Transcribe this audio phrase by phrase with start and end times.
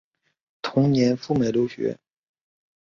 [0.63, 1.99] 同年赴美留学。